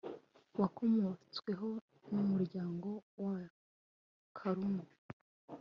[0.59, 1.69] wakomotsweho
[2.13, 2.87] n umuryango
[3.23, 4.85] w Abakarumi